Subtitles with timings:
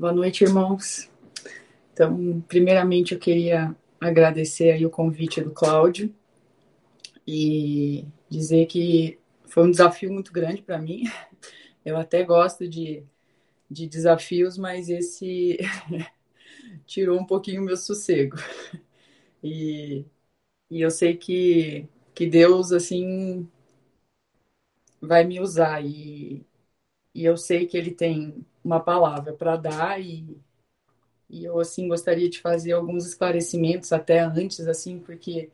[0.00, 1.10] Boa noite, irmãos.
[1.92, 6.14] Então, primeiramente, eu queria agradecer aí o convite do Cláudio
[7.26, 11.04] e dizer que foi um desafio muito grande para mim.
[11.84, 13.04] Eu até gosto de,
[13.70, 15.58] de desafios, mas esse
[16.86, 18.36] tirou um pouquinho o meu sossego.
[19.42, 20.04] E,
[20.70, 23.48] e eu sei que, que Deus, assim,
[25.00, 26.46] vai me usar e,
[27.14, 30.36] e eu sei que Ele tem uma palavra para dar e,
[31.28, 35.50] e eu, assim, gostaria de fazer alguns esclarecimentos até antes, assim, porque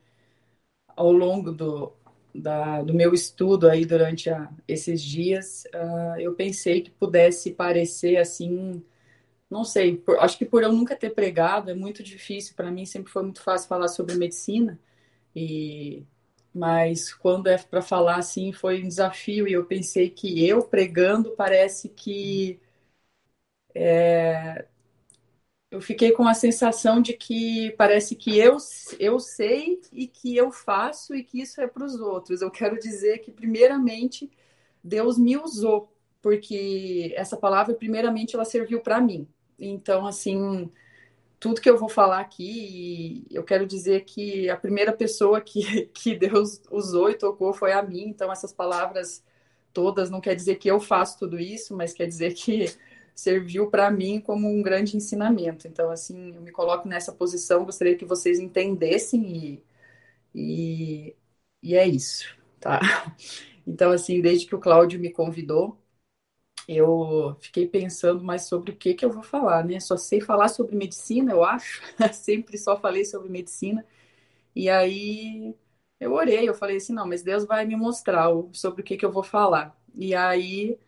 [0.97, 1.93] ao longo do,
[2.35, 8.17] da, do meu estudo aí durante a, esses dias, uh, eu pensei que pudesse parecer,
[8.17, 8.83] assim,
[9.51, 12.87] não sei, por, acho que por eu nunca ter pregado, é muito difícil, para mim
[12.87, 14.79] sempre foi muito fácil falar sobre medicina,
[15.35, 16.05] e
[16.55, 21.33] mas quando é para falar assim foi um desafio e eu pensei que eu pregando
[21.33, 22.59] parece que
[23.77, 24.67] é,
[25.71, 28.57] eu fiquei com a sensação de que parece que eu,
[28.99, 32.41] eu sei e que eu faço e que isso é para os outros.
[32.41, 34.31] Eu quero dizer que, primeiramente,
[34.83, 39.29] Deus me usou, porque essa palavra, primeiramente, ela serviu para mim.
[39.59, 40.71] Então, assim,
[41.41, 46.15] tudo que eu vou falar aqui, eu quero dizer que a primeira pessoa que, que
[46.17, 48.05] Deus usou e tocou foi a mim.
[48.09, 49.23] Então, essas palavras
[49.73, 52.67] todas não quer dizer que eu faço tudo isso, mas quer dizer que
[53.17, 55.69] serviu para mim como um grande ensinamento.
[55.69, 59.65] Então, assim, eu me coloco nessa posição, gostaria que vocês entendessem e,
[60.35, 61.17] e,
[61.63, 62.81] e é isso, tá?
[63.67, 65.79] Então, assim, desde que o Cláudio me convidou,
[66.69, 69.79] eu fiquei pensando mais sobre o que, que eu vou falar, né?
[69.81, 71.81] Só sei falar sobre medicina, eu acho.
[72.13, 73.85] Sempre só falei sobre medicina.
[74.55, 75.55] E aí
[76.01, 79.05] eu orei, eu falei assim, não, mas Deus vai me mostrar sobre o que, que
[79.07, 79.77] eu vou falar.
[79.95, 80.79] E aí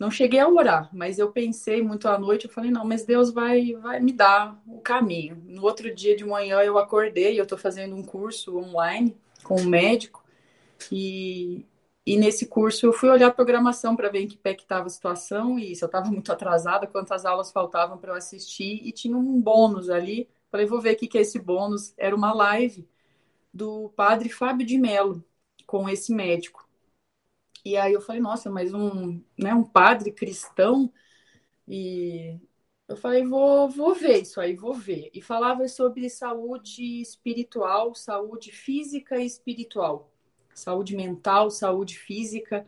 [0.00, 3.32] não cheguei a orar, mas eu pensei muito à noite, eu falei, não, mas Deus
[3.32, 5.36] vai, vai me dar o caminho.
[5.46, 9.66] No outro dia de manhã eu acordei, eu estou fazendo um curso online com um
[9.66, 10.24] médico,
[10.92, 11.66] e
[12.06, 14.86] e nesse curso eu fui olhar a programação para ver em que pé que estava
[14.86, 18.90] a situação e se eu estava muito atrasada, quantas aulas faltavam para eu assistir e
[18.92, 20.28] tinha um bônus ali.
[20.50, 21.94] Falei, vou ver o que, que é esse bônus.
[21.96, 22.88] Era uma live
[23.54, 25.24] do padre Fábio de Mello
[25.66, 26.68] com esse médico.
[27.64, 30.92] E aí eu falei, nossa, mas um, né, um padre cristão
[31.68, 32.38] e
[32.88, 35.10] eu falei, vou, vou ver isso aí, vou ver.
[35.14, 40.10] E falava sobre saúde espiritual, saúde física e espiritual
[40.60, 42.66] saúde mental, saúde física.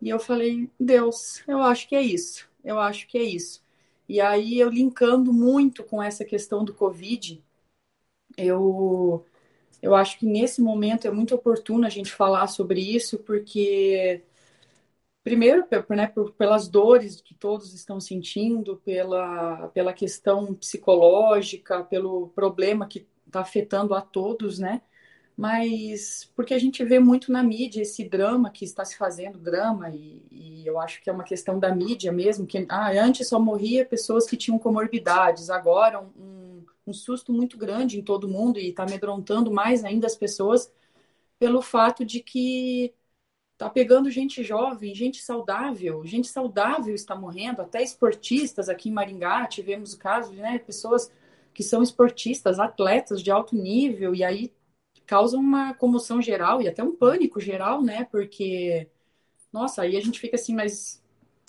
[0.00, 3.62] E eu falei, Deus, eu acho que é isso, eu acho que é isso.
[4.08, 7.42] E aí eu linkando muito com essa questão do Covid,
[8.36, 9.24] eu,
[9.82, 14.22] eu acho que nesse momento é muito oportuno a gente falar sobre isso, porque
[15.24, 23.06] primeiro né, pelas dores que todos estão sentindo, pela, pela questão psicológica, pelo problema que
[23.26, 24.82] está afetando a todos, né?
[25.36, 29.90] mas porque a gente vê muito na mídia esse drama que está se fazendo, drama,
[29.90, 33.40] e, e, eu acho que é uma questão da mídia mesmo, que ah, antes só
[33.40, 36.51] morria pessoas que tinham comorbidades, agora um,
[36.86, 40.72] um susto muito grande em todo mundo e está amedrontando mais ainda as pessoas
[41.38, 42.94] pelo fato de que
[43.54, 49.46] está pegando gente jovem, gente saudável, gente saudável está morrendo, até esportistas aqui em Maringá,
[49.46, 51.10] tivemos casos, né, pessoas
[51.54, 54.52] que são esportistas, atletas de alto nível, e aí
[55.06, 58.04] causa uma comoção geral e até um pânico geral, né?
[58.10, 58.88] Porque,
[59.52, 61.02] nossa, aí a gente fica assim, mas,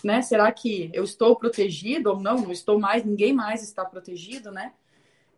[0.03, 0.21] né?
[0.21, 2.37] Será que eu estou protegido ou não?
[2.37, 4.73] Não estou mais, ninguém mais está protegido, né?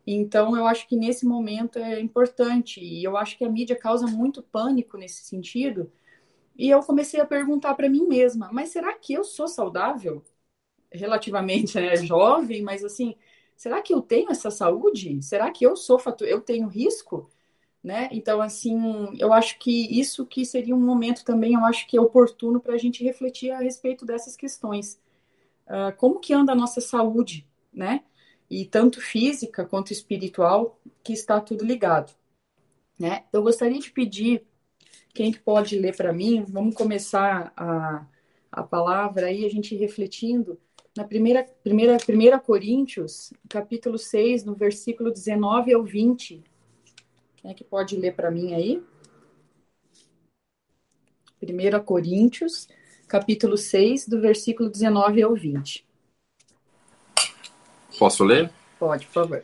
[0.06, 4.06] Então, eu acho que nesse momento é importante e eu acho que a mídia causa
[4.06, 5.90] muito pânico nesse sentido.
[6.56, 10.24] E eu comecei a perguntar para mim mesma, mas será que eu sou saudável?
[10.92, 13.16] Relativamente né, jovem, mas assim,
[13.56, 15.22] será que eu tenho essa saúde?
[15.22, 17.30] Será que eu sou eu tenho risco?
[17.82, 18.08] né?
[18.12, 18.76] Então, assim,
[19.18, 22.74] eu acho que isso que seria um momento também, eu acho que é oportuno para
[22.74, 25.00] a gente refletir a respeito dessas questões.
[25.66, 28.04] Uh, como que anda a nossa saúde, né?
[28.50, 32.12] E tanto física quanto espiritual, que está tudo ligado,
[32.98, 33.24] né?
[33.32, 34.46] Eu gostaria de pedir,
[35.12, 38.06] quem pode ler para mim, vamos começar a,
[38.52, 40.58] a palavra aí, a gente refletindo
[40.96, 46.42] na primeira, primeira, primeira Coríntios, capítulo 6, no versículo 19 ao 20,
[47.36, 48.82] quem é que pode ler para mim aí?
[51.40, 52.66] 1 Coríntios,
[53.06, 55.85] capítulo 6, do versículo 19 ao 20.
[57.98, 58.50] Posso ler?
[58.78, 59.42] Pode, por favor.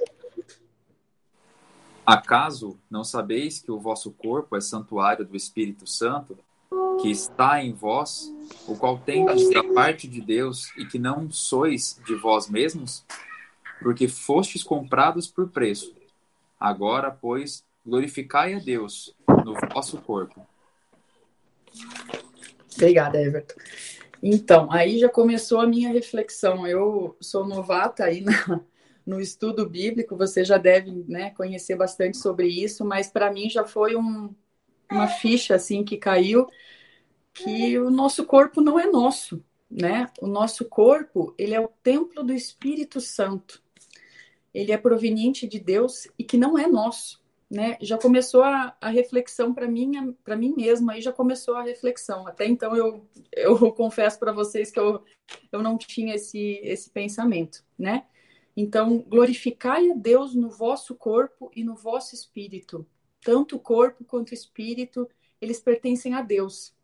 [2.05, 6.37] Acaso não sabeis que o vosso corpo é santuário do Espírito Santo,
[7.01, 8.33] que está em vós,
[8.67, 13.05] o qual tendes da parte de Deus e que não sois de vós mesmos?
[13.81, 15.95] Porque fostes comprados por preço.
[16.59, 19.15] Agora, pois, glorificai a Deus
[19.45, 20.47] no vosso corpo.
[22.77, 23.55] Obrigada, Everton.
[24.23, 26.67] Então, aí já começou a minha reflexão.
[26.67, 28.33] Eu sou novata aí na,
[29.05, 33.65] no estudo bíblico, você já deve né, conhecer bastante sobre isso, mas para mim já
[33.65, 34.35] foi um,
[34.91, 36.49] uma ficha assim que caiu
[37.35, 40.11] que o nosso corpo não é nosso, né?
[40.21, 43.63] O nosso corpo, ele é o templo do Espírito Santo.
[44.55, 47.22] Ele é proveniente de Deus e que não é nosso
[47.53, 51.63] né, já começou a, a reflexão para mim, para mim mesma, aí já começou a
[51.63, 52.27] reflexão.
[52.27, 55.05] Até então eu, eu confesso para vocês que eu,
[55.53, 58.07] eu não tinha esse, esse pensamento, né?
[58.57, 62.87] Então, glorificai a Deus no vosso corpo e no vosso espírito.
[63.21, 65.07] Tanto o corpo quanto o espírito,
[65.39, 66.75] eles pertencem a Deus,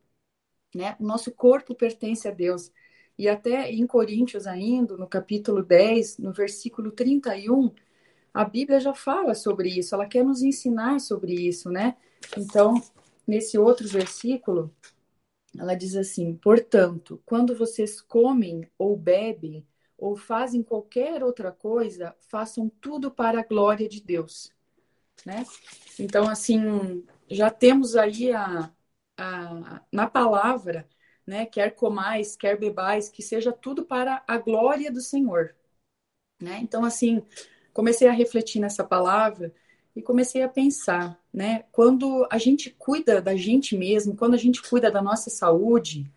[0.75, 0.97] né?
[1.00, 2.71] O nosso corpo pertence a Deus.
[3.17, 7.73] E até em Coríntios ainda, no capítulo 10, no versículo 31,
[8.33, 11.97] a Bíblia já fala sobre isso, ela quer nos ensinar sobre isso, né?
[12.37, 12.75] Então,
[13.27, 14.75] nesse outro versículo,
[15.59, 19.67] ela diz assim: portanto, quando vocês comem ou bebem
[19.97, 24.53] ou fazem qualquer outra coisa, façam tudo para a glória de Deus,
[25.27, 25.45] né?
[25.99, 28.73] Então, assim, já temos aí a,
[29.19, 30.89] a na palavra,
[31.27, 31.47] né?
[31.47, 35.55] Quer comais, quer bebais, que seja tudo para a glória do Senhor,
[36.41, 36.59] né?
[36.63, 37.23] Então, assim,
[37.79, 39.55] comecei a refletir nessa palavra
[39.95, 41.63] e comecei a pensar, né?
[41.71, 46.11] Quando a gente cuida da gente mesmo, quando a gente cuida da nossa saúde,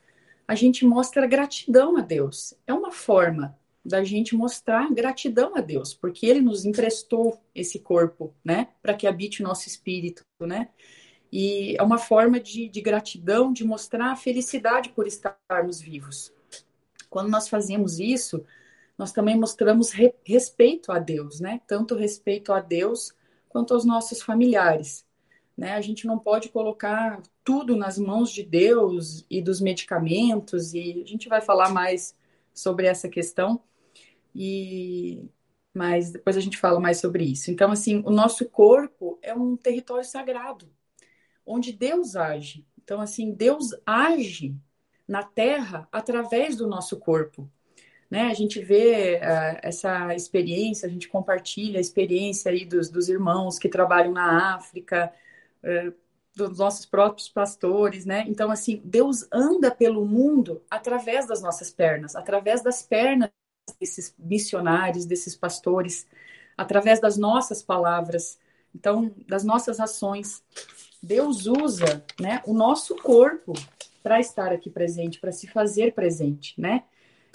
[0.48, 2.56] a gente mostra gratidão a Deus.
[2.66, 3.56] É uma forma
[3.86, 8.70] da gente mostrar gratidão a Deus, porque Ele nos emprestou esse corpo, né?
[8.82, 10.68] Para que habite o nosso espírito, né?
[11.32, 16.34] E é uma forma de, de gratidão, de mostrar a felicidade por estarmos vivos.
[17.08, 18.44] Quando nós fazemos isso,
[19.02, 21.60] nós também mostramos re respeito a Deus, né?
[21.66, 23.12] Tanto respeito a Deus
[23.50, 25.08] quanto aos nossos familiares.
[25.58, 25.74] Né?
[25.74, 31.08] A gente não pode colocar tudo nas mãos de Deus e dos medicamentos, e a
[31.08, 32.16] gente vai falar mais
[32.54, 33.64] sobre essa questão,
[34.36, 35.28] e
[35.74, 37.50] mas depois a gente fala mais sobre isso.
[37.50, 40.72] Então, assim, o nosso corpo é um território sagrado,
[41.44, 42.68] onde Deus age.
[42.84, 44.56] Então, assim, Deus age
[45.08, 47.50] na terra através do nosso corpo
[48.12, 48.24] né?
[48.24, 53.58] A gente vê uh, essa experiência, a gente compartilha a experiência aí dos, dos irmãos
[53.58, 55.14] que trabalham na África,
[55.64, 55.94] uh,
[56.36, 58.26] dos nossos próprios pastores, né?
[58.28, 63.30] Então, assim, Deus anda pelo mundo através das nossas pernas, através das pernas
[63.80, 66.06] desses missionários, desses pastores,
[66.58, 68.38] através das nossas palavras,
[68.76, 70.44] então, das nossas ações.
[71.02, 73.54] Deus usa, né, o nosso corpo
[74.04, 76.84] para estar aqui presente, para se fazer presente, né?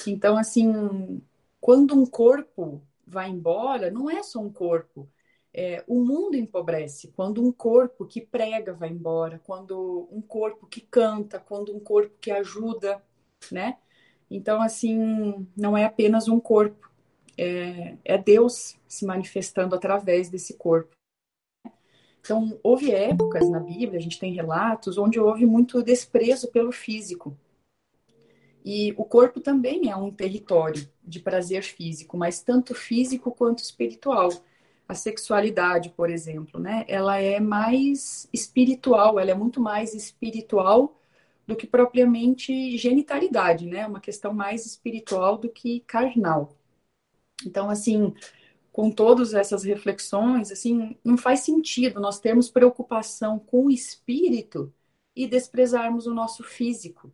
[0.07, 1.23] Então, assim,
[1.61, 5.09] quando um corpo vai embora, não é só um corpo.
[5.55, 10.83] É, o mundo empobrece quando um corpo que prega vai embora, quando um corpo que
[10.83, 13.03] canta, quando um corpo que ajuda,
[13.51, 13.79] né?
[14.31, 16.91] Então, assim, não é apenas um corpo,
[17.39, 20.91] é, é Deus se manifestando através desse corpo.
[22.21, 27.39] Então, houve épocas na Bíblia, a gente tem relatos, onde houve muito desprezo pelo físico.
[28.67, 34.29] E o corpo também é um território de prazer físico, mas tanto físico quanto espiritual.
[34.89, 36.85] A sexualidade, por exemplo, né?
[36.89, 41.01] Ela é mais espiritual, ela é muito mais espiritual
[41.47, 43.87] do que propriamente genitalidade, né?
[43.87, 46.57] Uma questão mais espiritual do que carnal.
[47.47, 48.13] Então, assim,
[48.73, 54.73] com todas essas reflexões, assim, não faz sentido nós termos preocupação com o espírito
[55.15, 57.13] e desprezarmos o nosso físico.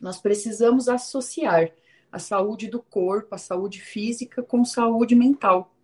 [0.00, 1.70] Nós precisamos associar
[2.10, 5.74] a saúde do corpo, a saúde física com saúde mental,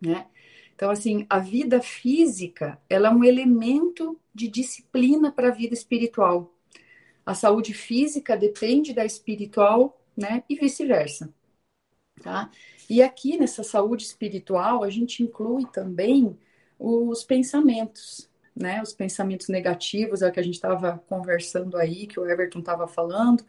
[0.00, 0.26] né?
[0.74, 6.52] Então, assim, a vida física, ela é um elemento de disciplina para a vida espiritual.
[7.24, 10.42] A saúde física depende da espiritual, né?
[10.48, 11.32] E vice-versa,
[12.20, 12.50] tá?
[12.90, 16.36] E aqui nessa saúde espiritual, a gente inclui também
[16.78, 18.82] os pensamentos, né?
[18.82, 22.86] Os pensamentos negativos, é o que a gente estava conversando aí, que o Everton estava
[22.86, 23.44] falando,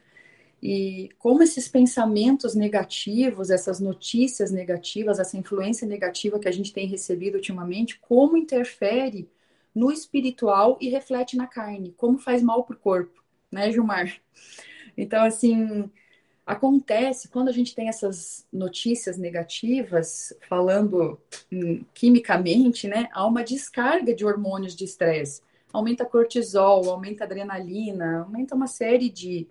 [0.61, 6.87] e como esses pensamentos negativos, essas notícias negativas, essa influência negativa que a gente tem
[6.87, 9.29] recebido ultimamente, como interfere
[9.73, 14.19] no espiritual e reflete na carne, como faz mal para o corpo, né, Gilmar?
[14.97, 15.91] Então, assim,
[16.45, 21.19] Acontece quando a gente tem essas notícias negativas, falando
[21.51, 23.09] hum, quimicamente, né?
[23.13, 25.41] Há uma descarga de hormônios de estresse.
[25.73, 29.47] Aumenta cortisol, aumenta adrenalina, aumenta uma série de,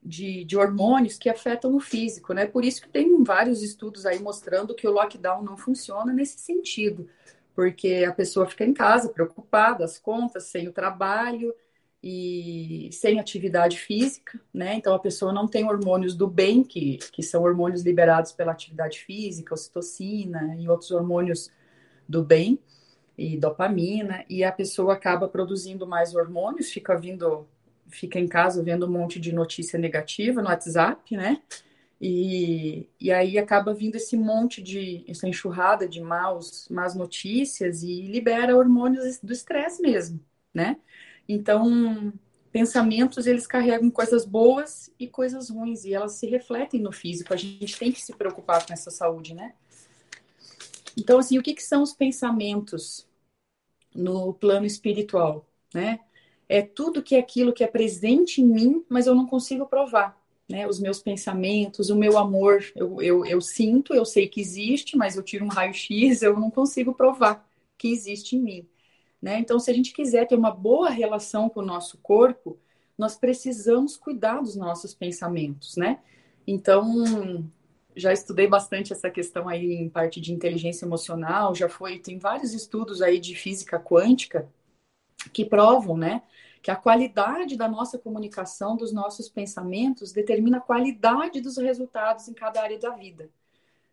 [0.00, 2.46] de, de, hormônios que afetam o físico, né?
[2.46, 7.08] Por isso que tem vários estudos aí mostrando que o lockdown não funciona nesse sentido,
[7.56, 11.52] porque a pessoa fica em casa preocupada, as contas, sem o trabalho
[12.02, 14.74] e sem atividade física, né?
[14.74, 19.00] Então a pessoa não tem hormônios do bem, que, que são hormônios liberados pela atividade
[19.00, 21.50] física, ocitocina e outros hormônios
[22.08, 22.58] do bem
[23.16, 27.46] e dopamina, e a pessoa acaba produzindo mais hormônios, fica vindo
[27.90, 31.42] fica em casa vendo um monte de notícia negativa no WhatsApp, né?
[32.00, 38.02] E, e aí acaba vindo esse monte de, essa enxurrada de maus, más notícias e
[38.02, 40.18] libera hormônios do estresse mesmo,
[40.54, 40.78] né?
[41.32, 42.12] Então,
[42.52, 47.32] pensamentos, eles carregam coisas boas e coisas ruins, e elas se refletem no físico.
[47.32, 49.54] A gente tem que se preocupar com essa saúde, né?
[50.96, 53.06] Então, assim, o que, que são os pensamentos
[53.94, 56.00] no plano espiritual, né?
[56.50, 60.20] é tudo que é aquilo que é presente em mim, mas eu não consigo provar.
[60.48, 60.66] Né?
[60.66, 65.16] Os meus pensamentos, o meu amor, eu, eu, eu sinto, eu sei que existe, mas
[65.16, 68.68] eu tiro um raio-x, eu não consigo provar que existe em mim.
[69.20, 69.38] Né?
[69.38, 72.58] Então, se a gente quiser ter uma boa relação com o nosso corpo,
[72.96, 76.00] nós precisamos cuidar dos nossos pensamentos, né?
[76.46, 77.04] Então,
[77.94, 82.52] já estudei bastante essa questão aí em parte de inteligência emocional, já foi, tem vários
[82.54, 84.48] estudos aí de física quântica
[85.32, 86.22] que provam, né,
[86.62, 92.34] que a qualidade da nossa comunicação, dos nossos pensamentos, determina a qualidade dos resultados em
[92.34, 93.30] cada área da vida.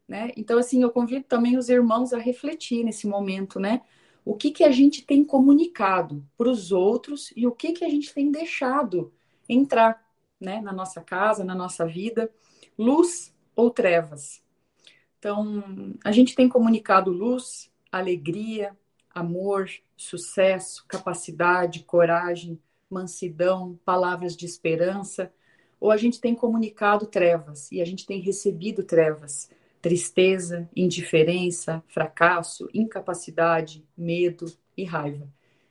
[0.08, 0.32] Né?
[0.38, 3.82] Então, assim, eu convido também os irmãos a refletir nesse momento, né?
[4.28, 7.90] O que, que a gente tem comunicado para os outros e o que, que a
[7.90, 9.14] gente tem deixado
[9.48, 10.06] entrar
[10.38, 12.30] né, na nossa casa, na nossa vida,
[12.78, 14.44] luz ou trevas.
[15.18, 15.64] Então,
[16.04, 18.78] a gente tem comunicado luz, alegria,
[19.16, 25.32] amor, sucesso, capacidade, coragem, mansidão, palavras de esperança,
[25.80, 29.50] ou a gente tem comunicado trevas e a gente tem recebido trevas,
[29.82, 35.28] tristeza, indiferença, fracasso, incapacidade, medo e raiva.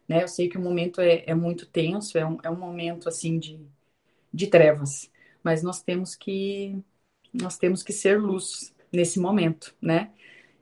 [0.08, 0.22] Né?
[0.22, 3.38] Eu sei que o momento é, é muito tenso, é um, é um momento assim
[3.38, 3.60] de,
[4.32, 5.10] de trevas,
[5.42, 6.82] mas nós temos que
[7.32, 10.12] nós temos que ser luz nesse momento, né?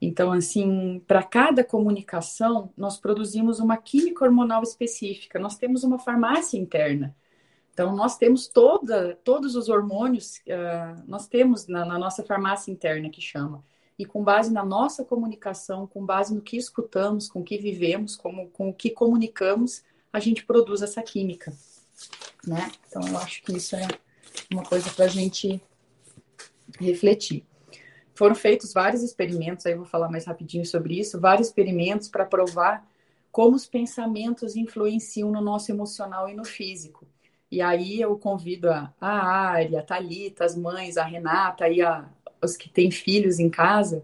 [0.01, 6.59] Então, assim, para cada comunicação, nós produzimos uma química hormonal específica, nós temos uma farmácia
[6.59, 7.17] interna.
[7.75, 13.11] Então, nós temos toda, todos os hormônios, uh, nós temos na, na, nossa farmácia interna,
[13.11, 13.65] que chama.
[13.99, 18.15] E com base na nossa comunicação, com base no que escutamos, com o que vivemos,
[18.15, 21.53] como, com o que comunicamos, a gente produz essa química.
[22.47, 22.71] Né?
[22.87, 23.89] Então, eu acho que isso é
[24.53, 25.61] uma coisa para a gente
[26.79, 27.45] refletir.
[28.15, 32.25] Foram feitos vários experimentos, aí eu vou falar mais rapidinho sobre isso, vários experimentos para
[32.25, 32.89] provar
[33.33, 37.05] como os pensamentos influenciam no nosso emocional e no físico.
[37.55, 39.09] E aí eu convido a, a
[39.53, 42.05] Ari, a Thalita, as mães, a Renata e a,
[42.43, 44.03] os que têm filhos em casa.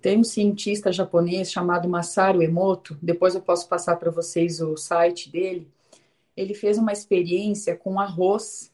[0.00, 5.30] Tem um cientista japonês chamado Masaru Emoto, depois eu posso passar para vocês o site
[5.30, 5.68] dele.
[6.34, 8.72] Ele fez uma experiência com arroz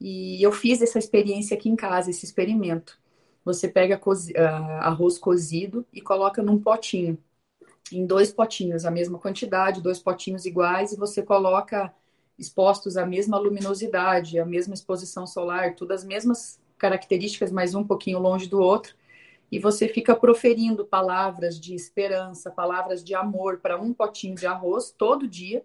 [0.00, 2.98] e eu fiz essa experiência aqui em casa, esse experimento
[3.44, 7.18] você pega cozi uh, arroz cozido e coloca num potinho,
[7.92, 11.94] em dois potinhos, a mesma quantidade, dois potinhos iguais, e você coloca
[12.38, 18.18] expostos à mesma luminosidade, à mesma exposição solar, todas as mesmas características, mas um pouquinho
[18.18, 18.94] longe do outro,
[19.50, 24.90] e você fica proferindo palavras de esperança, palavras de amor para um potinho de arroz
[24.90, 25.64] todo dia,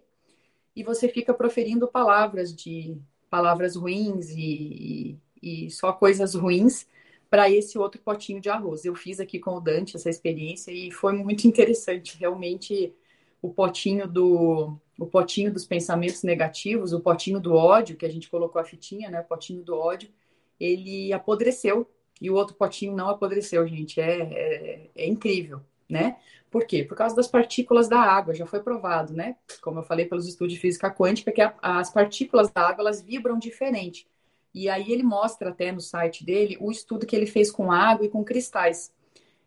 [0.74, 2.96] e você fica proferindo palavras de
[3.28, 6.86] palavras ruins e, e, e só coisas ruins
[7.28, 8.84] para esse outro potinho de arroz.
[8.84, 12.18] Eu fiz aqui com o Dante essa experiência e foi muito interessante.
[12.18, 12.92] Realmente,
[13.42, 18.28] o potinho do o potinho dos pensamentos negativos, o potinho do ódio, que a gente
[18.28, 19.20] colocou a fitinha, né?
[19.20, 20.10] O potinho do ódio,
[20.58, 21.88] ele apodreceu
[22.20, 23.98] e o outro potinho não apodreceu, gente.
[23.98, 26.18] É, é, é incrível, né?
[26.50, 26.84] Por quê?
[26.84, 29.36] Por causa das partículas da água, já foi provado, né?
[29.62, 33.00] Como eu falei pelos estudos de física quântica, que a, as partículas da água elas
[33.00, 34.06] vibram diferente.
[34.52, 38.04] E aí ele mostra até no site dele o estudo que ele fez com água
[38.04, 38.92] e com cristais.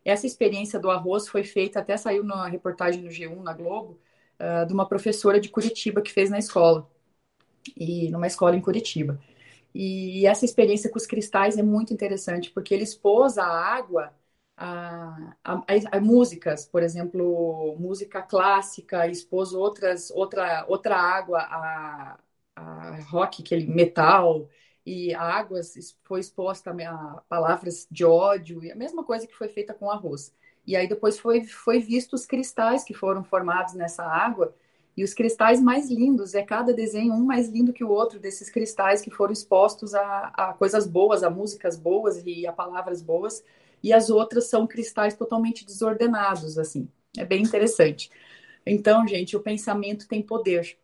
[0.04, 3.98] Essa experiência do arroz foi feita, até saiu na reportagem no G1, na Globo,
[4.38, 6.88] uh, de uma professora de Curitiba que fez na escola,
[7.76, 9.18] e numa escola em Curitiba.
[9.74, 14.12] E essa experiência com os cristais é muito interessante, porque ele expôs a água
[14.56, 22.18] a, a, a, músicas, por exemplo, música clássica, expôs outras, outra, outra água a,
[22.56, 24.48] a rock, aquele metal,
[24.86, 25.60] e a água
[26.04, 30.32] foi exposta a palavras de ódio, e a mesma coisa que foi feita com arroz.
[30.66, 34.54] E aí depois foi, foi visto os cristais que foram formados nessa água,
[34.96, 38.48] E os cristais mais lindos, é cada desenho um mais lindo que o outro desses
[38.48, 43.42] cristais que foram expostos a, a coisas boas, a músicas boas e a palavras boas.
[43.82, 46.88] E as outras são cristais totalmente desordenados, assim.
[47.18, 48.08] É bem interessante.
[48.66, 50.76] Então, gente, o pensamento tem poder.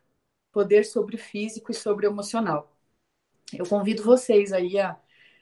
[0.52, 2.70] Poder sobre o físico e sobre o emocional.
[3.56, 4.96] Eu convido vocês aí a,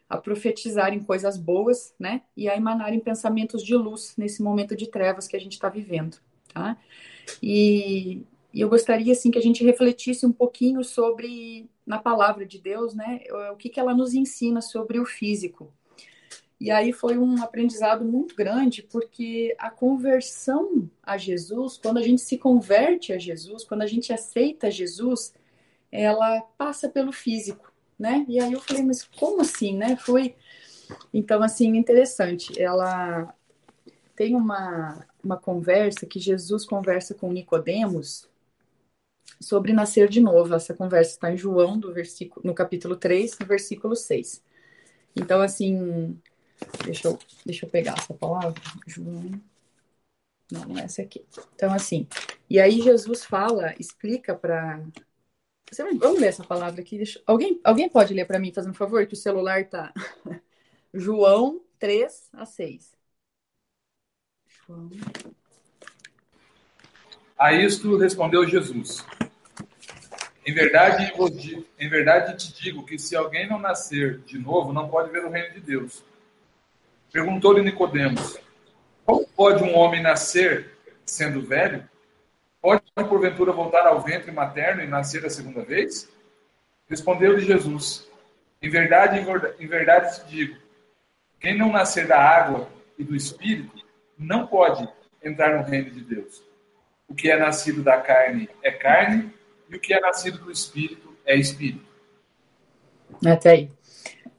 [0.09, 2.23] a profetizarem coisas boas, né?
[2.37, 6.19] E a emanarem pensamentos de luz nesse momento de trevas que a gente está vivendo,
[6.53, 6.77] tá?
[7.43, 8.23] E,
[8.53, 12.95] e eu gostaria, assim, que a gente refletisse um pouquinho sobre, na palavra de Deus,
[12.95, 13.21] né,
[13.53, 15.73] o que, que ela nos ensina sobre o físico.
[16.61, 22.21] E aí foi um aprendizado muito grande, porque a conversão a Jesus, quando a gente
[22.21, 25.33] se converte a Jesus, quando a gente aceita Jesus,
[25.93, 27.68] ela passa pelo físico,
[27.99, 28.25] né?
[28.29, 29.97] E aí eu falei, mas como assim, né?
[29.97, 30.35] Foi.
[31.13, 32.61] Então, assim, interessante.
[32.61, 33.35] Ela
[34.17, 38.29] tem uma, uma conversa que Jesus conversa com Nicodemos,
[39.41, 40.55] sobre nascer de novo.
[40.55, 44.43] Essa conversa está em João, do versículo, no capítulo 3, no versículo 6.
[45.17, 46.19] Então, assim,
[46.85, 48.61] deixa eu, deixa eu pegar essa palavra.
[48.87, 49.41] João.
[50.51, 51.25] Não, não é essa aqui.
[51.55, 52.07] Então, assim,
[52.49, 54.83] e aí Jesus fala, explica para.
[55.99, 56.97] Vamos ler essa palavra aqui.
[56.97, 57.21] Deixa...
[57.27, 59.93] Alguém, alguém pode ler para mim, fazendo um favor, que o celular tá.
[60.93, 62.93] João 3 a 6.
[64.67, 64.91] João.
[67.37, 69.05] A isto respondeu Jesus:
[70.49, 71.13] em verdade,
[71.79, 75.29] em verdade te digo que se alguém não nascer de novo, não pode ver o
[75.29, 76.03] reino de Deus.
[77.13, 78.39] Perguntou-lhe Nicodemos:
[79.05, 81.87] Como pode um homem nascer sendo velho?
[82.61, 86.09] Pode porventura voltar ao ventre materno e nascer a segunda vez?
[86.89, 88.09] Respondeu-lhe Jesus:
[88.61, 89.21] Em verdade,
[89.59, 90.57] em verdade te digo,
[91.39, 93.77] quem não nascer da água e do espírito
[94.19, 94.89] não pode
[95.23, 96.43] entrar no reino de Deus.
[97.09, 99.33] O que é nascido da carne é carne,
[99.71, 101.87] e o que é nascido do Espírito é Espírito.
[103.25, 103.71] Até aí.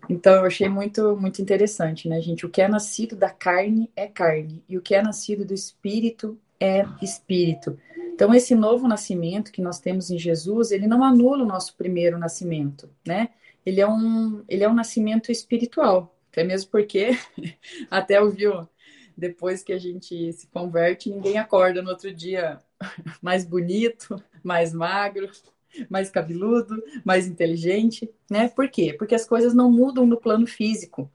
[0.07, 2.45] Então, eu achei muito, muito interessante, né, gente?
[2.45, 6.37] O que é nascido da carne é carne, e o que é nascido do Espírito
[6.59, 7.79] é Espírito.
[8.19, 12.19] Então, esse novo nascimento que nós temos em Jesus, ele não anula o nosso primeiro
[12.19, 13.29] nascimento, né?
[13.65, 17.11] Ele é um, ele é um nascimento espiritual, até mesmo porque,
[17.89, 18.67] até ouviu,
[19.15, 22.59] depois que a gente se converte, ninguém acorda no outro dia
[23.23, 25.31] mais bonito, mais magro,
[25.89, 28.49] mais cabeludo, mais inteligente, né?
[28.49, 28.93] Por quê?
[28.99, 31.09] Porque as coisas não mudam no plano físico.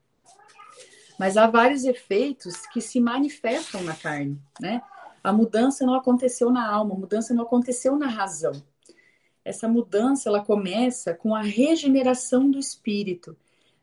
[1.18, 4.80] Mas há vários efeitos que se manifestam na carne, né?
[5.24, 8.52] A mudança não aconteceu na alma, a mudança não aconteceu na razão.
[9.42, 13.34] Essa mudança ela começa com a regeneração do espírito.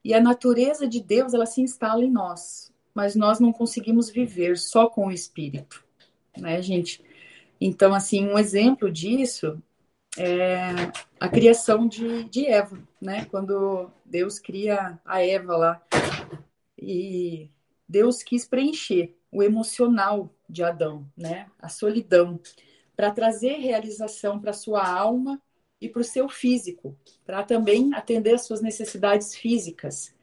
[0.04, 4.56] E a natureza de Deus, ela se instala em nós, mas nós não conseguimos viver
[4.56, 5.84] só com o espírito,
[6.38, 7.04] né, gente?
[7.60, 9.62] Então, assim, um exemplo disso
[10.18, 13.26] é a criação de, de Eva, né?
[13.26, 15.82] Quando Deus cria a Eva lá.
[16.78, 17.50] E
[17.88, 21.48] Deus quis preencher o emocional de Adão, né?
[21.60, 22.40] A solidão,
[22.96, 25.42] para trazer realização para sua alma
[25.80, 30.14] e para o seu físico, para também atender às suas necessidades físicas.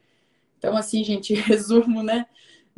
[0.59, 2.27] Então, assim, gente, resumo, né?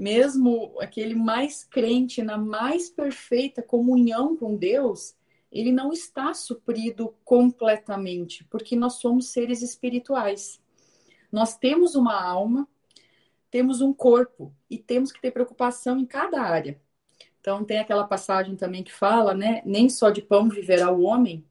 [0.01, 5.15] mesmo aquele mais crente na mais perfeita comunhão com Deus,
[5.53, 10.59] ele não está suprido completamente, porque nós somos seres espirituais.
[11.31, 12.67] Nós temos uma alma,
[13.51, 16.81] temos um corpo e temos que ter preocupação em cada área.
[17.41, 19.63] Então tem aquela passagem também que fala, né?
[19.65, 21.45] Nem só de pão viverá o homem.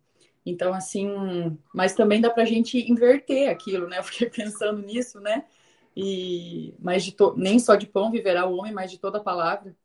[0.45, 1.07] Então assim,
[1.73, 3.99] mas também dá para a gente inverter aquilo, né?
[3.99, 5.45] Eu fiquei pensando nisso, né?
[5.95, 7.35] e mas de to...
[7.37, 9.75] nem só de pão viverá o homem, mas de toda a palavra.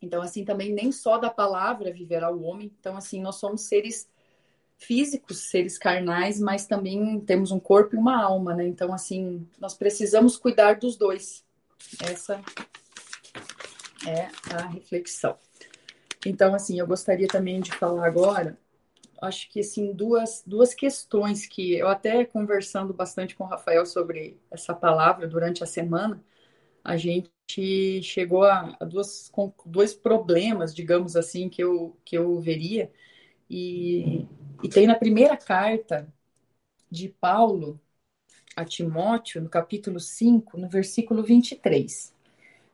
[0.00, 2.72] Então, assim, também nem só da palavra viverá o homem.
[2.78, 4.08] Então, assim, nós somos seres
[4.78, 8.66] físicos, seres carnais, mas também temos um corpo e uma alma, né?
[8.66, 11.44] Então, assim, nós precisamos cuidar dos dois.
[12.00, 12.40] Essa
[14.06, 15.38] é a reflexão.
[16.26, 18.58] Então, assim, eu gostaria também de falar agora
[19.22, 24.40] acho que assim duas, duas questões que eu até conversando bastante com o Rafael sobre
[24.50, 26.22] essa palavra durante a semana,
[26.84, 32.40] a gente chegou a, a duas, com dois problemas, digamos assim, que eu, que eu
[32.40, 32.90] veria.
[33.50, 34.26] E,
[34.62, 36.08] e tem na primeira carta
[36.90, 37.80] de Paulo
[38.56, 42.14] a Timóteo, no capítulo 5, no versículo 23.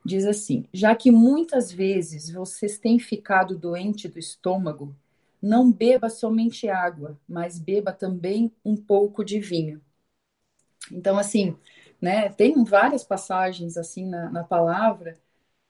[0.05, 4.95] Diz assim: Já que muitas vezes vocês têm ficado doente do estômago
[5.41, 9.81] não beba somente água, mas beba também um pouco de vinho.
[10.91, 11.55] Então, assim,
[12.01, 15.19] né, tem várias passagens assim na, na palavra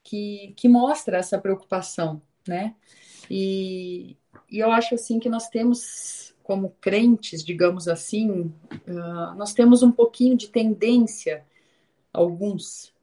[0.04, 2.76] que, que mostra essa preocupação, né?
[3.30, 4.18] E,
[4.50, 8.54] e eu acho assim que nós temos, como crentes, digamos assim,
[8.88, 11.46] uh, nós temos um pouquinho de tendência,
[12.14, 12.94] alguns,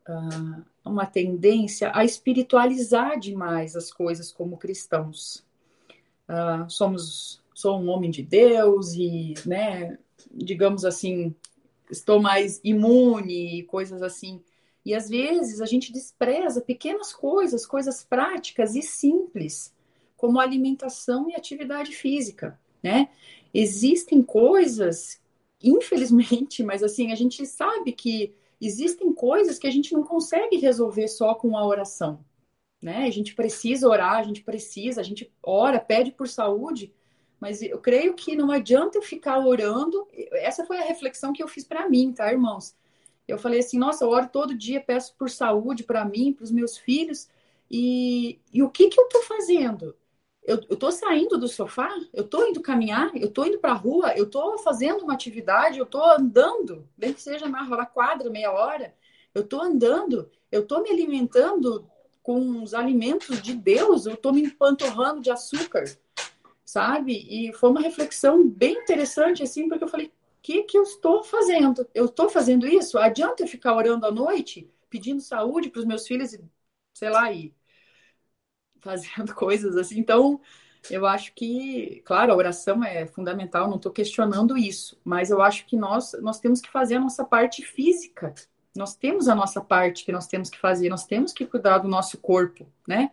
[0.84, 5.44] uma tendência a espiritualizar demais as coisas como cristãos.
[6.28, 9.98] Uh, somos, sou um homem de Deus e, né,
[10.30, 11.34] digamos assim,
[11.90, 14.40] estou mais imune, coisas assim.
[14.84, 19.74] E às vezes a gente despreza pequenas coisas, coisas práticas e simples
[20.16, 23.08] como alimentação e atividade física, né?
[23.52, 25.20] Existem coisas,
[25.62, 31.08] infelizmente, mas assim, a gente sabe que existem coisas que a gente não consegue resolver
[31.08, 32.24] só com a oração,
[32.80, 33.04] né?
[33.04, 36.92] A gente precisa orar, a gente precisa, a gente ora, pede por saúde,
[37.40, 40.06] mas eu creio que não adianta eu ficar orando.
[40.32, 42.74] Essa foi a reflexão que eu fiz para mim, tá, irmãos?
[43.28, 46.50] Eu falei assim, nossa, eu oro todo dia, peço por saúde para mim, para os
[46.50, 47.28] meus filhos,
[47.70, 49.96] e, e o que que eu estou fazendo?
[50.46, 54.16] Eu, estou saindo do sofá, eu estou indo caminhar, eu estou indo para a rua,
[54.16, 58.94] eu estou fazendo uma atividade, eu estou andando, bem que seja na quadra, meia hora,
[59.34, 61.90] eu estou andando, eu estou me alimentando
[62.22, 65.84] com os alimentos de Deus, eu estou me empanturrando de açúcar,
[66.64, 67.26] sabe?
[67.28, 71.24] E foi uma reflexão bem interessante, assim, porque eu falei, o que, que eu estou
[71.24, 71.88] fazendo?
[71.92, 72.98] Eu estou fazendo isso?
[72.98, 76.40] Adianta eu ficar orando à noite, pedindo saúde para os meus filhos, e,
[76.94, 77.52] sei lá, e
[78.86, 79.98] fazendo coisas assim.
[79.98, 80.40] Então,
[80.90, 85.66] eu acho que, claro, a oração é fundamental, não estou questionando isso, mas eu acho
[85.66, 88.32] que nós, nós temos que fazer a nossa parte física.
[88.76, 91.88] Nós temos a nossa parte que nós temos que fazer, nós temos que cuidar do
[91.88, 93.10] nosso corpo, né?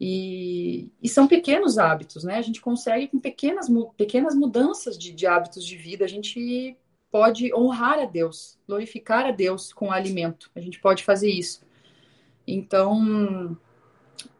[0.00, 2.36] E, e são pequenos hábitos, né?
[2.36, 6.76] A gente consegue, com pequenas, pequenas mudanças de, de hábitos de vida, a gente
[7.10, 10.50] pode honrar a Deus, glorificar a Deus com o alimento.
[10.54, 11.66] A gente pode fazer isso.
[12.46, 13.58] Então,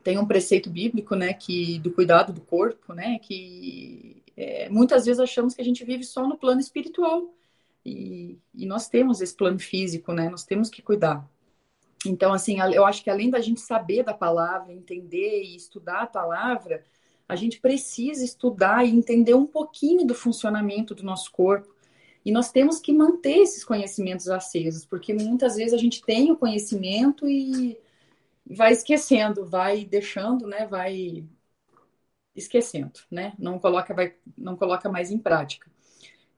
[0.03, 5.21] tem um preceito bíblico, né, que do cuidado do corpo, né, que é, muitas vezes
[5.21, 7.35] achamos que a gente vive só no plano espiritual
[7.85, 11.29] e, e, nós temos esse plano físico, né, nós temos que cuidar.
[12.07, 16.07] Então, assim, eu acho que além da gente saber da palavra, entender e estudar a
[16.07, 16.85] palavra,
[17.29, 21.75] a gente precisa estudar e entender um pouquinho do funcionamento do nosso corpo.
[22.25, 26.37] E nós temos que manter esses conhecimentos acesos, porque muitas vezes a gente tem o
[26.37, 27.77] conhecimento e
[28.57, 30.67] vai esquecendo, vai deixando, né?
[30.67, 31.27] Vai
[32.35, 33.33] esquecendo, né?
[33.39, 35.71] Não coloca, vai, não coloca mais em prática.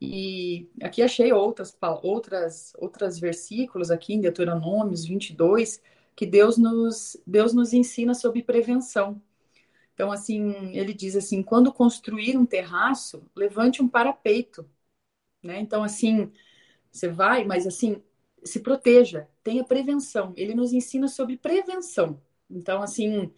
[0.01, 5.83] E aqui achei outras, outras, outras versículos aqui em Deuteronômios 22
[6.17, 9.23] que Deus nos, Deus nos ensina sobre prevenção.
[9.95, 14.69] Então, assim, ele diz assim: quando construir um terraço, levante um parapeito,
[15.43, 15.61] né?
[15.61, 16.33] Então, assim,
[16.93, 18.03] você vai, mas assim,
[18.45, 20.33] se proteja, tenha prevenção.
[20.37, 22.21] Ele nos ensina sobre prevenção.
[22.51, 23.31] Então, assim,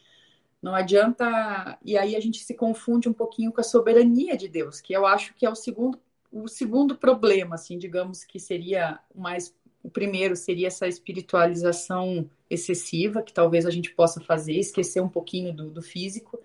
[0.63, 1.79] não adianta.
[1.85, 5.05] E aí a gente se confunde um pouquinho com a soberania de Deus, que eu
[5.05, 5.99] acho que é o segundo,
[6.31, 9.55] o segundo problema, assim, digamos que seria mais.
[9.83, 15.53] O primeiro seria essa espiritualização excessiva, que talvez a gente possa fazer, esquecer um pouquinho
[15.53, 16.41] do, do físico.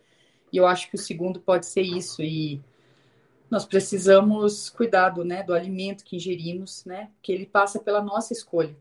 [0.52, 2.24] E eu acho que o segundo pode ser isso.
[2.24, 2.60] E
[3.50, 8.34] nós precisamos cuidar do, né, do alimento que ingerimos, né, que ele passa pela nossa
[8.34, 8.76] escolha.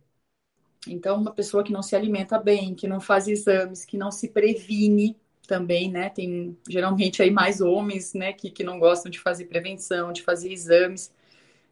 [0.88, 4.28] Então, uma pessoa que não se alimenta bem, que não faz exames, que não se
[4.28, 9.44] previne também, né, tem geralmente aí mais homens, né, que, que não gostam de fazer
[9.46, 11.12] prevenção, de fazer exames,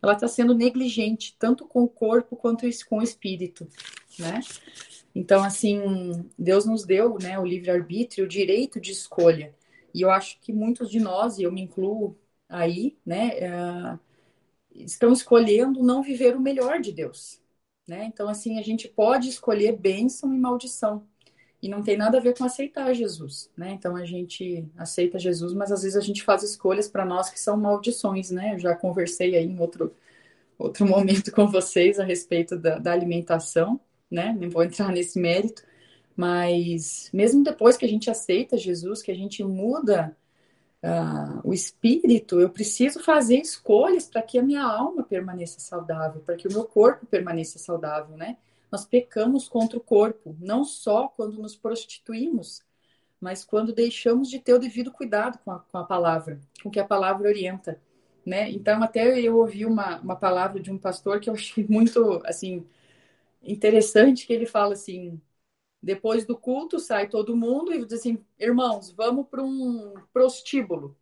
[0.00, 3.66] ela está sendo negligente, tanto com o corpo quanto com o espírito,
[4.18, 4.40] né.
[5.14, 9.54] Então, assim, Deus nos deu, né, o livre-arbítrio, o direito de escolha.
[9.94, 12.16] E eu acho que muitos de nós, e eu me incluo
[12.48, 13.98] aí, né, é,
[14.74, 17.40] estão escolhendo não viver o melhor de Deus,
[17.86, 18.04] né?
[18.06, 21.06] Então, assim, a gente pode escolher bênção e maldição.
[21.62, 23.72] E não tem nada a ver com aceitar Jesus, né?
[23.72, 27.40] Então a gente aceita Jesus, mas às vezes a gente faz escolhas para nós que
[27.40, 28.54] são maldições, né?
[28.54, 29.94] Eu já conversei aí em outro,
[30.58, 33.80] outro momento com vocês a respeito da, da alimentação,
[34.10, 34.34] né?
[34.38, 35.64] Nem vou entrar nesse mérito,
[36.16, 40.16] mas mesmo depois que a gente aceita Jesus, que a gente muda
[40.84, 46.36] uh, o espírito, eu preciso fazer escolhas para que a minha alma permaneça saudável, para
[46.36, 48.36] que o meu corpo permaneça saudável, né?
[48.70, 52.62] Nós pecamos contra o corpo, não só quando nos prostituímos,
[53.20, 56.80] mas quando deixamos de ter o devido cuidado com a, com a palavra, com que
[56.80, 57.80] a palavra orienta,
[58.26, 58.50] né?
[58.50, 62.66] Então, até eu ouvi uma, uma palavra de um pastor que eu achei muito, assim,
[63.42, 65.20] interessante, que ele fala assim,
[65.84, 70.96] depois do culto, sai todo mundo e diz assim: irmãos, vamos para um prostíbulo.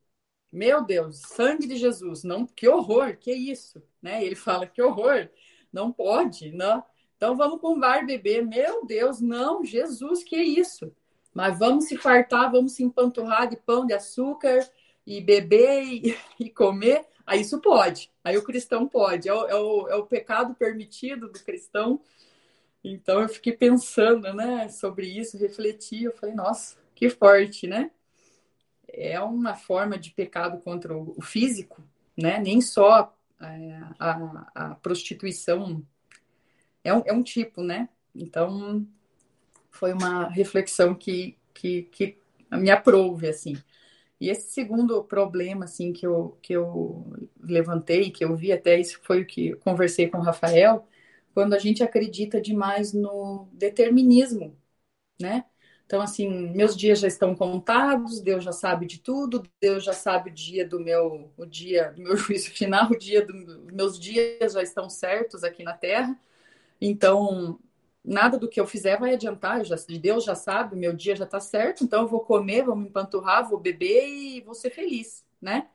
[0.53, 4.25] Meu Deus, sangue de Jesus, não, que horror, que isso, né?
[4.25, 5.29] Ele fala que horror,
[5.73, 6.85] não pode, não.
[7.17, 8.45] Então vamos com um bar beber.
[8.45, 10.95] Meu Deus, não, Jesus, que isso?
[11.33, 14.69] Mas vamos se fartar, vamos se empanturrar de pão de açúcar,
[15.07, 18.11] e beber e, e comer, aí isso pode.
[18.23, 19.29] Aí o cristão pode.
[19.29, 22.01] É o, é o, é o pecado permitido do cristão.
[22.85, 27.91] Então eu fiquei pensando, né, sobre isso, refleti, eu falei, nossa, que forte, né?
[28.89, 31.83] É uma forma de pecado contra o físico,
[32.17, 32.39] né?
[32.39, 35.83] Nem só é, a, a, prostituição
[36.85, 37.89] é um, é um tipo, né?
[38.15, 38.87] Então
[39.71, 42.19] foi uma reflexão que, que, que
[42.51, 43.57] me aprouve, assim.
[44.21, 47.05] E esse segundo problema, assim, que eu, que eu
[47.41, 50.87] levantei, que eu vi até, isso foi o que eu conversei com o Rafael,
[51.35, 54.57] quando a gente acredita demais no determinismo,
[55.21, 55.45] né?
[55.87, 60.31] Então, assim, meus dias já estão contados, Deus já sabe de tudo, Deus já sabe
[60.31, 64.55] o dia do meu, o dia do meu juízo final, o dia dos meus dias
[64.55, 66.19] já estão certos aqui na Terra.
[66.81, 67.59] Então,
[68.05, 71.41] nada do que eu fizer vai adiantar, já, Deus já sabe, meu dia já está
[71.41, 75.69] certo, então eu vou comer, vou me empanturrar, vou beber e vou ser feliz, né?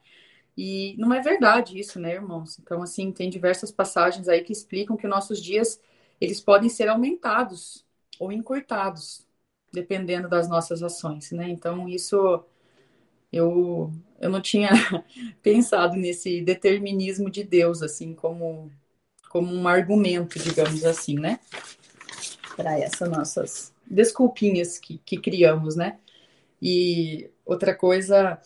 [0.58, 2.58] E não é verdade isso, né, irmãos?
[2.60, 5.80] Então, assim, tem diversas passagens aí que explicam que nossos dias,
[6.20, 7.86] eles podem ser aumentados
[8.20, 9.28] ou encurtados,
[9.72, 11.48] dependendo das nossas ações, né?
[11.50, 12.44] Então, isso
[13.32, 14.70] eu, eu não tinha
[15.44, 18.72] pensado nesse determinismo de Deus, assim, como,
[19.30, 21.40] como um argumento, digamos assim, né?
[22.56, 26.00] Para essas nossas desculpinhas que, que criamos, né?
[26.62, 28.40] E outra coisa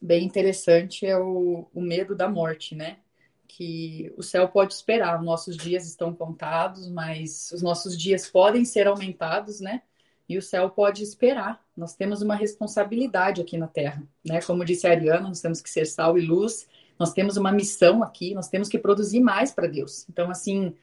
[0.00, 2.98] bem interessante é o, o medo da morte, né?
[3.46, 8.86] Que o céu pode esperar, nossos dias estão contados, mas os nossos dias podem ser
[8.86, 9.82] aumentados, né?
[10.28, 11.60] E o céu pode esperar.
[11.76, 14.40] Nós temos uma responsabilidade aqui na Terra, né?
[14.42, 16.68] Como disse a Ariana, nós temos que ser sal e luz.
[16.98, 20.06] Nós temos uma missão aqui, nós temos que produzir mais para Deus.
[20.08, 20.74] Então, assim,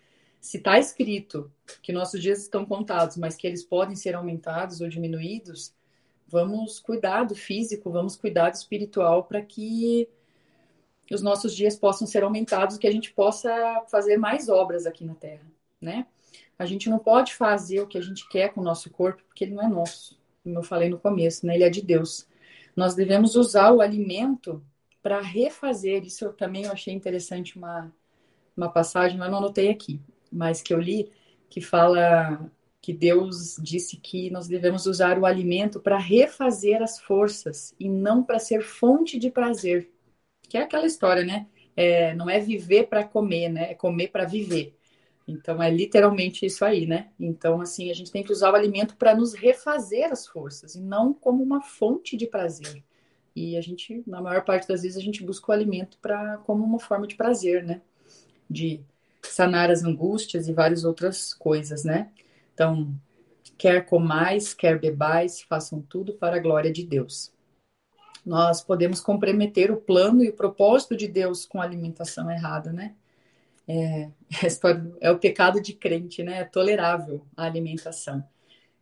[0.41, 1.51] se está escrito
[1.81, 5.73] que nossos dias estão contados, mas que eles podem ser aumentados ou diminuídos,
[6.27, 10.07] vamos cuidar do físico, vamos cuidar do espiritual para que
[11.11, 15.15] os nossos dias possam ser aumentados, que a gente possa fazer mais obras aqui na
[15.15, 15.45] Terra,
[15.81, 16.05] né?
[16.59, 19.43] A gente não pode fazer o que a gente quer com o nosso corpo, porque
[19.45, 21.55] ele não é nosso, como eu falei no começo, né?
[21.55, 22.27] Ele é de Deus.
[22.75, 24.63] Nós devemos usar o alimento
[25.01, 26.03] para refazer.
[26.03, 27.93] Isso eu também achei interessante uma,
[28.55, 31.09] uma passagem, eu não anotei aqui, mas que eu li,
[31.49, 32.51] que fala
[32.87, 38.23] que Deus disse que nós devemos usar o alimento para refazer as forças e não
[38.23, 39.91] para ser fonte de prazer.
[40.47, 41.47] Que é aquela história, né?
[41.75, 43.71] É, não é viver para comer, né?
[43.71, 44.73] É comer para viver.
[45.27, 47.09] Então é literalmente isso aí, né?
[47.19, 50.79] Então assim a gente tem que usar o alimento para nos refazer as forças e
[50.79, 52.81] não como uma fonte de prazer.
[53.35, 56.63] E a gente, na maior parte das vezes, a gente busca o alimento para como
[56.63, 57.81] uma forma de prazer, né?
[58.49, 58.79] De
[59.23, 62.09] sanar as angústias e várias outras coisas, né?
[62.57, 62.91] Então,
[63.55, 67.31] quer comais, quer bebais, façam tudo para a glória de Deus.
[68.25, 72.95] Nós podemos comprometer o plano e o propósito de Deus com a alimentação errada, né?
[73.67, 74.09] É,
[74.99, 76.39] é o pecado de crente, né?
[76.39, 78.27] É tolerável a alimentação.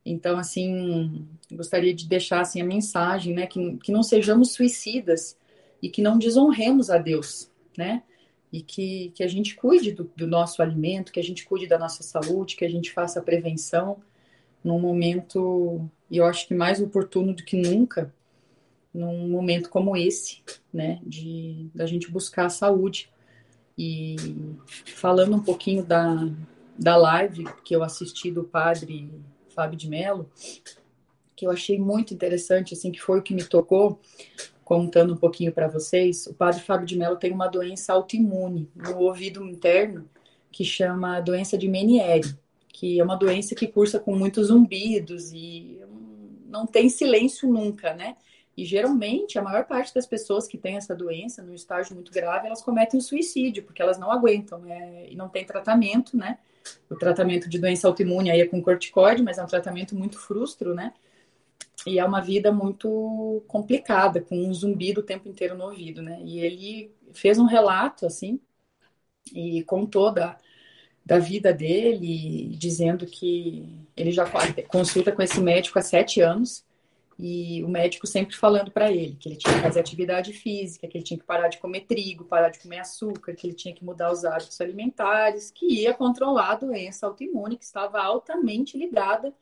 [0.06, 3.46] Então, assim, gostaria de deixar assim, a mensagem, né?
[3.46, 5.38] Que, que não sejamos suicidas
[5.82, 8.04] e que não desonremos a Deus, né?
[8.56, 11.78] E que, que a gente cuide do, do, nosso alimento, que a gente cuide da
[11.78, 13.98] nossa saúde, que a gente faça a prevenção
[14.64, 18.14] num momento, e eu acho que mais oportuno do que nunca,
[18.94, 20.42] num momento como esse,
[20.74, 23.12] né, de da gente buscar a saúde.
[23.78, 24.16] E
[24.86, 26.26] falando um pouquinho da,
[26.80, 29.12] da live que eu assisti do padre
[29.54, 30.32] Fábio de Mello,
[31.36, 34.00] que eu achei muito interessante, assim, que foi o que me tocou,
[34.66, 38.98] contando um pouquinho para vocês, o padre Fábio de Mello tem uma doença autoimune no
[38.98, 40.10] ouvido interno
[40.52, 42.36] que chama doença de Meniere,
[42.68, 45.80] que é uma doença que cursa com muitos zumbidos e
[46.48, 48.16] não tem silêncio nunca, né?
[48.58, 52.48] E geralmente a maior parte das pessoas que têm essa doença no estágio muito grave,
[52.48, 55.06] elas cometem suicídio porque elas não aguentam né?
[55.10, 56.40] e não tem tratamento, né?
[56.90, 60.74] O tratamento de doença autoimune aí é com corticoide, mas é um tratamento muito frustro,
[60.74, 60.94] né?
[61.86, 66.20] E é uma vida muito complicada, com um zumbido o tempo inteiro no ouvido, né?
[66.24, 68.40] E ele fez um relato, assim,
[69.34, 70.38] e contou da,
[71.06, 74.26] da vida dele, dizendo que ele já
[74.68, 76.66] consulta com esse médico há sete anos,
[77.18, 80.98] e o médico sempre falando para ele que ele tinha que fazer atividade física, que
[80.98, 83.86] ele tinha que parar de comer trigo, parar de comer açúcar, que ele tinha que
[83.86, 89.34] mudar os hábitos alimentares, que ia controlar a doença autoimune que estava altamente ligada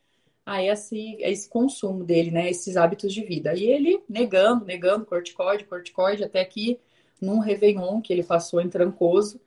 [0.46, 2.50] a esse, a esse consumo dele, né?
[2.50, 3.54] Esses hábitos de vida.
[3.56, 6.80] E ele negando, negando corticoide, corticoide, até que
[7.22, 9.40] num Réveillon que ele passou em Trancoso,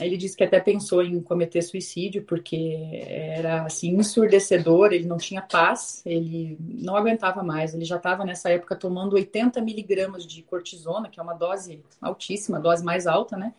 [0.00, 5.40] ele disse que até pensou em cometer suicídio porque era assim ensurdecedor, ele não tinha
[5.40, 11.08] paz, ele não aguentava mais, ele já estava nessa época tomando 80 miligramas de cortisona,
[11.08, 13.54] que é uma dose altíssima, dose mais alta, né,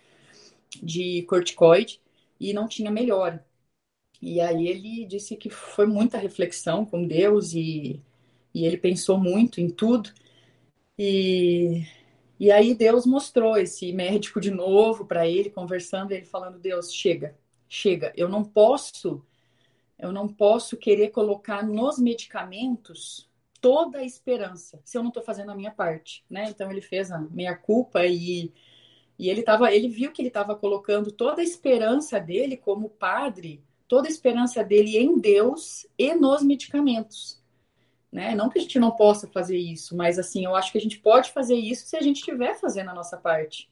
[0.82, 2.00] de corticoide,
[2.40, 3.44] e não tinha melhora.
[4.22, 8.02] E aí ele disse que foi muita reflexão com Deus e,
[8.54, 10.12] e ele pensou muito em tudo.
[10.98, 11.86] E
[12.40, 17.38] e aí Deus mostrou esse médico de novo para ele, conversando, ele falando: Deus, chega,
[17.70, 19.26] chega, eu não posso,
[19.98, 23.30] eu não posso querer colocar nos medicamentos
[23.62, 26.46] toda a esperança se eu não estou fazendo a minha parte, né?
[26.50, 28.54] Então ele fez a meia culpa e
[29.20, 33.64] e ele tava, ele viu que ele estava colocando toda a esperança dele como padre,
[33.90, 37.40] toda a esperança dele em Deus e nos medicamentos
[38.12, 38.36] né?
[38.36, 41.00] Não que a gente não possa fazer isso, mas assim, eu acho que a gente
[41.00, 43.70] pode fazer isso se a gente estiver fazendo a nossa parte.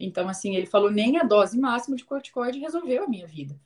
[0.00, 3.58] Então, assim, ele falou nem a dose máxima de corticoide resolveu a minha vida.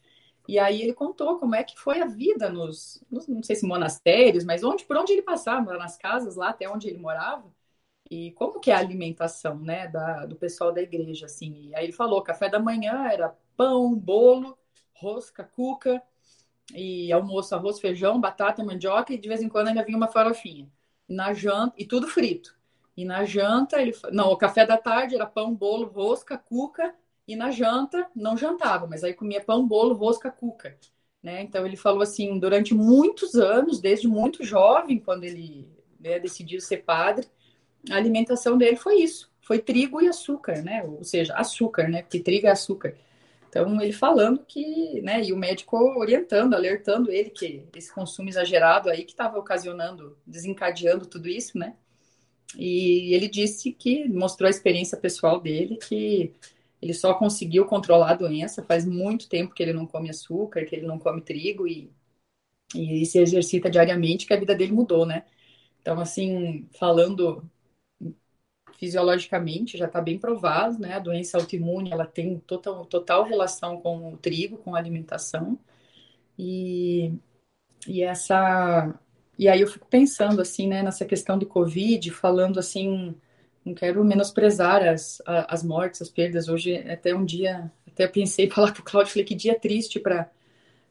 [0.48, 3.66] E aí ele contou como é que foi a vida nos, nos não sei se
[3.66, 7.52] monastérios, mas onde por onde ele passava, nas casas lá até onde ele morava,
[8.10, 11.68] e como que é a alimentação, né, da, do pessoal da igreja, assim.
[11.70, 14.58] E aí ele falou, café da manhã era pão, bolo,
[14.98, 16.02] rosca, cuca,
[16.74, 20.68] e almoço, arroz, feijão, batata, mandioca e de vez em quando ainda vinha uma farofinha.
[21.08, 22.56] Na janta, e tudo frito.
[22.96, 26.94] E na janta, ele não, o café da tarde era pão, bolo, rosca, cuca,
[27.26, 30.76] e na janta não jantava, mas aí comia pão, bolo, rosca, cuca.
[31.22, 31.42] Né?
[31.42, 36.78] Então ele falou assim, durante muitos anos, desde muito jovem, quando ele né, decidiu ser
[36.78, 37.26] padre,
[37.90, 40.82] a alimentação dele foi isso, foi trigo e açúcar, né?
[40.84, 42.02] Ou seja, açúcar, né?
[42.02, 42.94] Porque trigo é açúcar.
[43.48, 48.90] Então, ele falando que, né, e o médico orientando, alertando ele que esse consumo exagerado
[48.90, 51.74] aí que estava ocasionando, desencadeando tudo isso, né?
[52.56, 56.34] E ele disse que mostrou a experiência pessoal dele que
[56.80, 60.74] ele só conseguiu controlar a doença faz muito tempo que ele não come açúcar, que
[60.76, 61.90] ele não come trigo e,
[62.74, 65.24] e se exercita diariamente, que a vida dele mudou, né?
[65.80, 67.48] Então, assim, falando
[68.78, 70.94] fisiologicamente já está bem provado, né?
[70.94, 75.58] A doença autoimune ela tem total, total relação com o trigo, com a alimentação.
[76.38, 77.12] E,
[77.86, 78.94] e essa
[79.38, 83.14] e aí eu fico pensando assim, né, nessa questão do Covid, falando assim,
[83.64, 86.48] não quero menosprezar as, as mortes, as perdas.
[86.48, 90.00] Hoje até um dia, até pensei em falar com o Claudio, falei que dia triste
[90.00, 90.30] para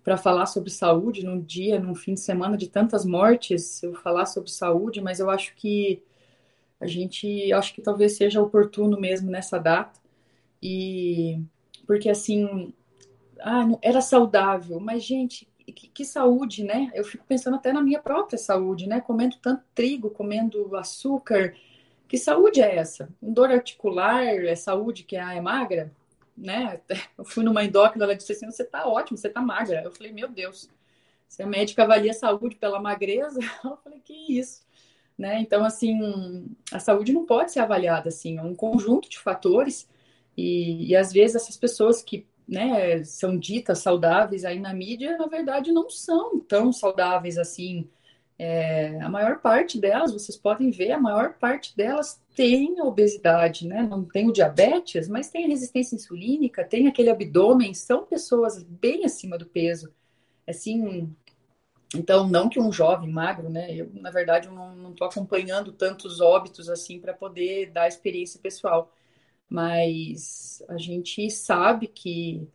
[0.04, 4.26] para falar sobre saúde num dia, num fim de semana de tantas mortes, eu falar
[4.26, 6.02] sobre saúde, mas eu acho que
[6.80, 10.00] a gente acho que talvez seja oportuno mesmo nessa data.
[10.62, 11.42] E
[11.86, 12.74] porque assim,
[13.40, 16.92] ah, era saudável, mas gente, que, que, saúde, né?
[16.94, 19.02] Eu fico pensando até na minha própria saúde, né?
[19.02, 21.54] Comendo tanto trigo, comendo açúcar.
[22.08, 23.10] Que saúde é essa?
[23.22, 25.92] Dor articular, é saúde que ah, é magra?
[26.38, 26.80] Né?
[27.18, 29.82] Eu fui numa endócrina, ela disse assim: você tá ótimo, você tá magra.
[29.84, 30.70] Eu falei: meu Deus,
[31.28, 34.67] se a médica avalia a saúde pela magreza, eu falei: que isso?
[35.18, 35.40] Né?
[35.42, 39.90] Então, assim, a saúde não pode ser avaliada assim, é um conjunto de fatores
[40.36, 45.28] e, e às vezes essas pessoas que né, são ditas saudáveis aí na mídia, na
[45.28, 47.90] verdade, não são tão saudáveis assim.
[48.40, 53.82] É, a maior parte delas, vocês podem ver, a maior parte delas tem obesidade, né?
[53.82, 59.04] Não tem o diabetes, mas tem a resistência insulínica, tem aquele abdômen, são pessoas bem
[59.04, 59.92] acima do peso.
[60.48, 61.12] Assim,
[61.96, 63.74] então, não que um jovem magro, né?
[63.74, 68.92] Eu, na verdade, eu não estou acompanhando tantos óbitos assim para poder dar experiência pessoal.
[69.50, 72.48] Mas a gente sabe que,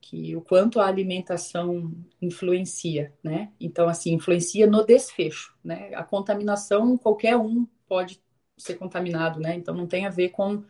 [0.00, 3.52] que o quanto a alimentação influencia, né?
[3.60, 5.94] Então, assim, influencia no desfecho, né?
[5.94, 8.22] A contaminação, qualquer um pode
[8.56, 9.54] ser contaminado, né?
[9.54, 10.62] Então, não tem a ver com.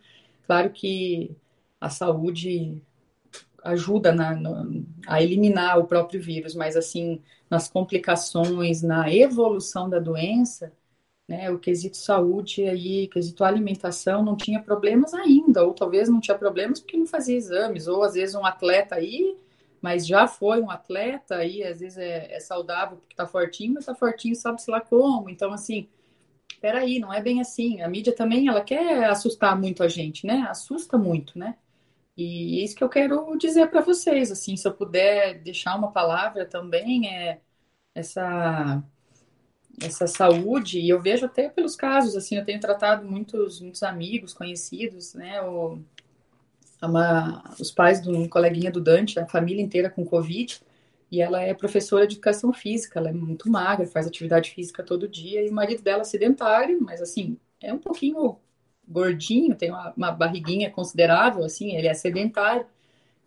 [0.45, 1.35] Claro que
[1.81, 2.81] a saúde
[3.63, 9.99] ajuda na, no, a eliminar o próprio vírus, mas assim, nas complicações, na evolução da
[9.99, 10.71] doença,
[11.27, 16.37] né, o quesito saúde aí, quesito alimentação, não tinha problemas ainda, ou talvez não tinha
[16.37, 19.37] problemas porque não fazia exames, ou às vezes um atleta aí,
[19.79, 23.85] mas já foi um atleta aí, às vezes é, é saudável porque tá fortinho, mas
[23.85, 25.87] tá fortinho sabe-se lá como, então assim,
[26.59, 30.47] peraí, não é bem assim, a mídia também, ela quer assustar muito a gente, né,
[30.49, 31.55] assusta muito, né,
[32.23, 35.91] e é isso que eu quero dizer para vocês, assim, se eu puder deixar uma
[35.91, 37.41] palavra também é
[37.95, 38.83] essa
[39.81, 44.33] essa saúde, e eu vejo até pelos casos, assim, eu tenho tratado muitos muitos amigos,
[44.33, 45.79] conhecidos, né, o,
[46.81, 50.61] uma, os pais de um coleguinha do Dante, a família inteira com Covid,
[51.11, 55.07] e ela é professora de educação física, ela é muito magra, faz atividade física todo
[55.07, 58.37] dia, e o marido dela é sedentário, mas assim, é um pouquinho
[58.89, 62.65] gordinho, tem uma, uma barriguinha considerável, assim, ele é sedentário.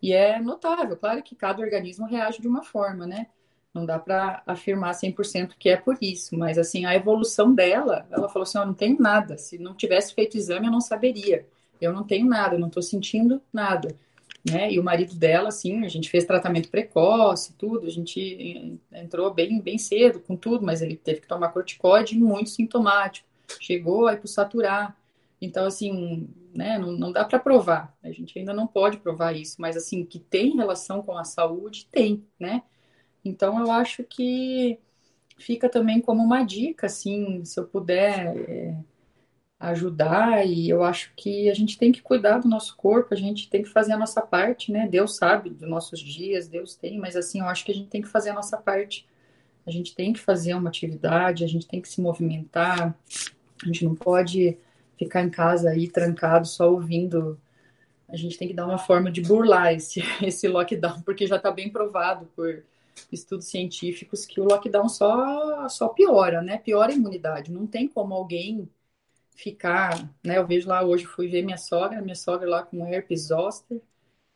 [0.01, 3.27] E é notável, claro que cada organismo reage de uma forma, né?
[3.73, 8.29] Não dá para afirmar 100% que é por isso, mas assim, a evolução dela, ela
[8.29, 9.37] falou assim: Eu não tenho nada.
[9.37, 11.47] Se não tivesse feito exame, eu não saberia.
[11.81, 13.95] Eu não tenho nada, eu não estou sentindo nada.
[14.47, 14.73] Né?
[14.73, 19.59] E o marido dela, assim, a gente fez tratamento precoce, tudo, a gente entrou bem,
[19.59, 23.27] bem cedo com tudo, mas ele teve que tomar corticóide muito sintomático.
[23.59, 24.97] Chegou aí para saturar.
[25.43, 27.93] Então, assim, né, não, não dá para provar.
[28.01, 31.85] A gente ainda não pode provar isso, mas assim, que tem relação com a saúde,
[31.91, 32.63] tem, né?
[33.25, 34.79] Então, eu acho que
[35.37, 38.77] fica também como uma dica, assim, se eu puder é,
[39.59, 43.49] ajudar, e eu acho que a gente tem que cuidar do nosso corpo, a gente
[43.49, 44.87] tem que fazer a nossa parte, né?
[44.87, 48.01] Deus sabe dos nossos dias, Deus tem, mas assim, eu acho que a gente tem
[48.01, 49.05] que fazer a nossa parte.
[49.65, 52.97] A gente tem que fazer uma atividade, a gente tem que se movimentar,
[53.61, 54.57] a gente não pode
[55.05, 57.39] ficar em casa aí trancado só ouvindo.
[58.09, 61.51] A gente tem que dar uma forma de burlar esse, esse lockdown, porque já está
[61.51, 62.63] bem provado por
[63.11, 66.57] estudos científicos que o lockdown só, só piora, né?
[66.57, 67.51] Piora a imunidade.
[67.51, 68.69] Não tem como alguém
[69.35, 70.37] ficar, né?
[70.37, 73.81] Eu vejo lá hoje, fui ver minha sogra, minha sogra lá com herpes zoster.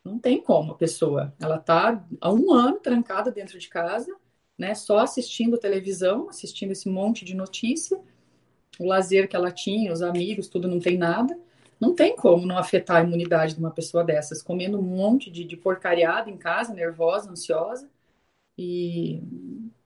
[0.03, 1.33] Não tem como a pessoa.
[1.39, 4.15] Ela tá há um ano trancada dentro de casa,
[4.57, 4.73] né?
[4.75, 7.99] Só assistindo televisão, assistindo esse monte de notícia.
[8.79, 11.37] O lazer que ela tinha, os amigos, tudo não tem nada.
[11.79, 15.43] Não tem como não afetar a imunidade de uma pessoa dessas, comendo um monte de,
[15.43, 17.89] de porcariada em casa, nervosa, ansiosa.
[18.57, 19.21] E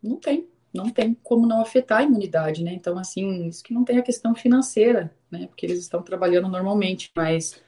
[0.01, 2.73] não tem, não tem como não afetar a imunidade, né?
[2.73, 5.47] Então, assim, isso que não tem a questão financeira, né?
[5.47, 7.61] Porque eles estão trabalhando normalmente, mas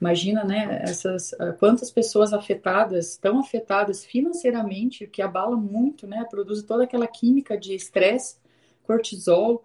[0.00, 0.80] imagina, né?
[0.82, 6.26] Essas ah, quantas pessoas afetadas, tão afetadas financeiramente, que abala muito, né?
[6.30, 8.36] Produz toda aquela química de estresse,
[8.82, 9.64] cortisol,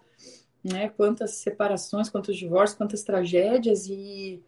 [0.70, 0.88] né?
[0.90, 4.42] Quantas separações, quantos divórcios, quantas tragédias e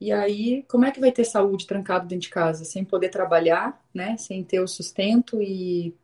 [0.00, 3.82] e aí, como é que vai ter saúde trancado dentro de casa, sem poder trabalhar,
[3.94, 4.16] né?
[4.18, 5.94] Sem ter o sustento e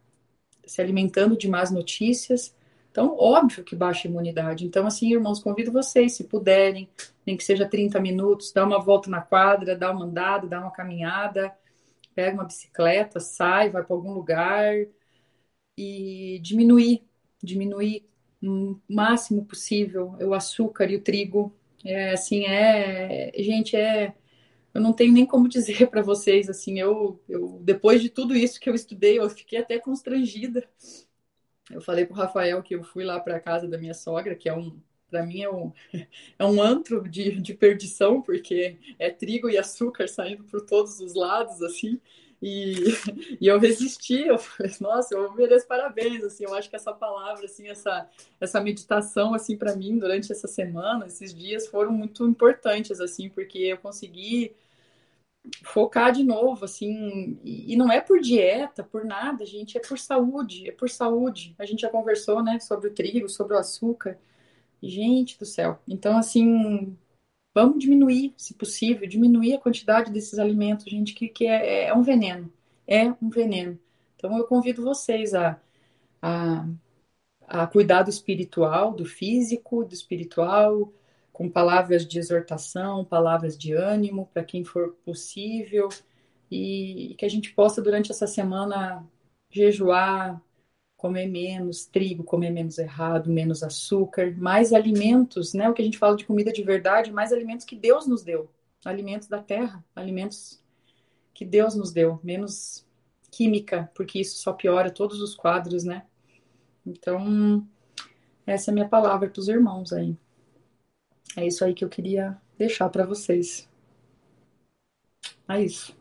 [0.66, 2.54] se alimentando de más notícias.
[2.90, 4.66] Então, óbvio que baixa a imunidade.
[4.66, 6.88] Então, assim, irmãos, convido vocês, se puderem,
[7.26, 10.72] nem que seja 30 minutos, dá uma volta na quadra, dá uma andada, dá uma
[10.72, 11.52] caminhada,
[12.14, 14.74] pega uma bicicleta, sai, vai para algum lugar
[15.76, 17.02] e diminuir,
[17.42, 18.08] diminuir
[18.88, 21.54] máximo possível o açúcar e o trigo.
[21.84, 24.14] É, assim, é, gente, é,
[24.74, 28.60] eu não tenho nem como dizer para vocês, assim, eu, eu, depois de tudo isso
[28.60, 30.68] que eu estudei, eu fiquei até constrangida.
[31.70, 34.34] Eu falei para o Rafael que eu fui lá para a casa da minha sogra,
[34.34, 35.72] que é um, para mim é um,
[36.38, 41.14] é um antro de, de perdição, porque é trigo e açúcar saindo por todos os
[41.14, 42.00] lados, assim,
[42.42, 42.74] e,
[43.40, 47.44] e eu resisti, eu falei, nossa, eu mereço parabéns, assim, eu acho que essa palavra,
[47.44, 48.08] assim, essa,
[48.40, 53.58] essa meditação, assim, para mim, durante essa semana, esses dias foram muito importantes, assim, porque
[53.58, 54.54] eu consegui
[55.64, 60.68] focar de novo, assim, e, não é por dieta, por nada, gente, é por saúde,
[60.68, 61.54] é por saúde.
[61.58, 64.18] A gente já conversou, né, sobre o trigo, sobre o açúcar,
[64.82, 65.78] gente do céu.
[65.88, 66.96] Então, assim,
[67.54, 72.02] Vamos diminuir, se possível, diminuir a quantidade desses alimentos, gente, que, que é, é um
[72.02, 72.52] veneno.
[72.86, 73.78] É um veneno.
[74.16, 75.60] Então, eu convido vocês a,
[76.22, 76.66] a,
[77.46, 80.92] a cuidar do espiritual, do físico, do espiritual,
[81.32, 85.88] com palavras de exortação, palavras de ânimo para quem for possível,
[86.50, 89.04] e que a gente possa, durante essa semana,
[89.50, 90.40] jejuar,
[91.00, 95.66] comer menos trigo, comer menos errado, menos açúcar, mais alimentos, né?
[95.66, 98.50] O que a gente fala de comida de verdade, mais alimentos que Deus nos deu,
[98.84, 100.62] alimentos da terra, alimentos
[101.32, 102.86] que Deus nos deu, menos
[103.30, 106.04] química, porque isso só piora todos os quadros, né?
[106.84, 107.66] Então,
[108.46, 110.14] essa é a minha palavra para os irmãos aí.
[111.34, 113.66] É isso aí que eu queria deixar para vocês.
[115.48, 115.96] É isso.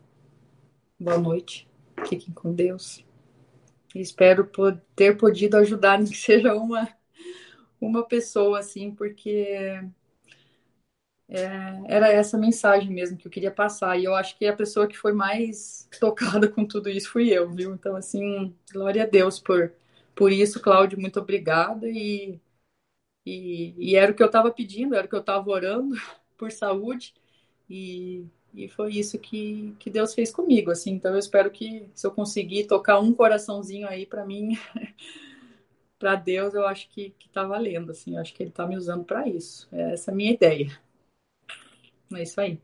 [0.98, 1.66] Boa noite.
[2.06, 3.02] Fiquem com Deus.
[3.94, 4.48] Espero
[4.96, 6.88] ter podido ajudar, nem que seja uma,
[7.80, 9.80] uma pessoa, assim, porque
[11.28, 11.46] é,
[11.88, 13.98] era essa mensagem mesmo que eu queria passar.
[13.98, 17.50] E eu acho que a pessoa que foi mais tocada com tudo isso fui eu,
[17.50, 17.72] viu?
[17.74, 19.72] Então, assim, glória a Deus por,
[20.14, 21.88] por isso, Cláudio, muito obrigada.
[21.88, 22.40] E,
[23.26, 25.96] e, e era o que eu estava pedindo, era o que eu estava orando
[26.38, 27.14] por saúde.
[27.70, 30.92] E e foi isso que, que Deus fez comigo, assim.
[30.92, 34.58] Então eu espero que se eu conseguir tocar um coraçãozinho aí para mim,
[35.98, 38.14] para Deus, eu acho que, que tá valendo, assim.
[38.14, 39.68] Eu acho que ele tá me usando para isso.
[39.72, 40.80] É essa é a minha ideia.
[42.12, 42.60] É isso aí.